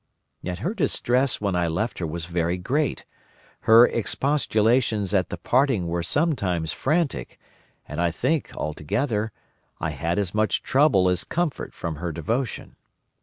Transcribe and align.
Yet 0.41 0.57
her 0.65 0.73
distress 0.73 1.39
when 1.39 1.55
I 1.55 1.67
left 1.67 1.99
her 1.99 2.07
was 2.07 2.25
very 2.25 2.57
great, 2.57 3.05
her 3.69 3.85
expostulations 3.85 5.13
at 5.13 5.29
the 5.29 5.37
parting 5.37 5.85
were 5.85 6.01
sometimes 6.01 6.73
frantic, 6.73 7.39
and 7.87 8.01
I 8.01 8.09
think, 8.09 8.49
altogether, 8.55 9.31
I 9.79 9.91
had 9.91 10.17
as 10.17 10.33
much 10.33 10.63
trouble 10.63 11.07
as 11.07 11.23
comfort 11.23 11.75
from 11.75 11.97
her 11.97 12.11
devotion. 12.11 12.77